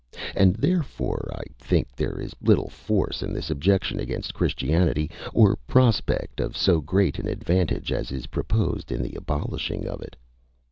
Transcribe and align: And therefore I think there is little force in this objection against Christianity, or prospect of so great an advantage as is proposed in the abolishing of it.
And 0.35 0.55
therefore 0.55 1.29
I 1.31 1.43
think 1.59 1.89
there 1.95 2.19
is 2.19 2.33
little 2.41 2.69
force 2.71 3.21
in 3.21 3.33
this 3.33 3.51
objection 3.51 3.99
against 3.99 4.33
Christianity, 4.33 5.11
or 5.31 5.57
prospect 5.67 6.39
of 6.39 6.57
so 6.57 6.81
great 6.81 7.19
an 7.19 7.27
advantage 7.27 7.91
as 7.91 8.11
is 8.11 8.25
proposed 8.25 8.91
in 8.91 9.03
the 9.03 9.13
abolishing 9.13 9.87
of 9.87 10.01
it. 10.01 10.15